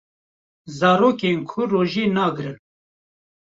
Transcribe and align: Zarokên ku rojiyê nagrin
Zarokên 0.77 1.39
ku 1.49 1.59
rojiyê 1.71 2.07
nagrin 2.15 2.57